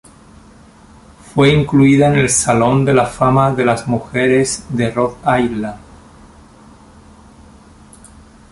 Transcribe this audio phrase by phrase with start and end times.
[1.31, 5.75] Fue incluida en el Salón de la fama de las mujeres de Rhode Island.